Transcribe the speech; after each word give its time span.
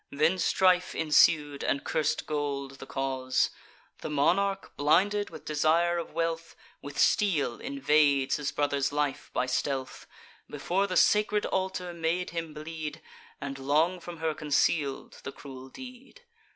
Then 0.09 0.39
strife 0.39 0.95
ensued, 0.95 1.63
and 1.63 1.83
cursed 1.83 2.25
gold 2.25 2.79
the 2.79 2.87
cause. 2.87 3.51
The 3.99 4.09
monarch, 4.09 4.75
blinded 4.75 5.29
with 5.29 5.45
desire 5.45 5.99
of 5.99 6.11
wealth, 6.11 6.55
With 6.81 6.97
steel 6.97 7.59
invades 7.61 8.37
his 8.37 8.51
brother's 8.51 8.91
life 8.91 9.29
by 9.31 9.45
stealth; 9.45 10.07
Before 10.49 10.87
the 10.87 10.97
sacred 10.97 11.45
altar 11.45 11.93
made 11.93 12.31
him 12.31 12.51
bleed, 12.51 12.99
And 13.39 13.59
long 13.59 13.99
from 13.99 14.17
her 14.17 14.33
conceal'd 14.33 15.19
the 15.21 15.31
cruel 15.31 15.69
deed. 15.69 16.21